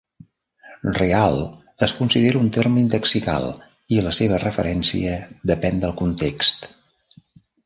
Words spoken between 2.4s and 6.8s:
un terme indexical i la seva referència depèn del context.